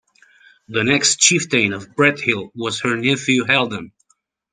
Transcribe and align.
The 0.67 0.83
next 0.83 1.19
Chieftain 1.19 1.73
of 1.73 1.95
Brethil 1.95 2.49
was 2.55 2.81
her 2.81 2.97
nephew 2.97 3.45
Haldan. 3.45 3.91